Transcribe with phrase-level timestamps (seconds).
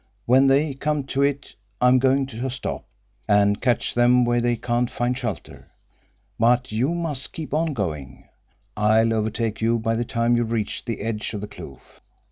[0.25, 2.85] When they come to it I'm going to stop,
[3.27, 5.67] and catch them where they can't find shelter.
[6.39, 8.27] But you must keep on going.
[8.75, 12.01] I'll overtake you by the time you reach the edge of the kloof."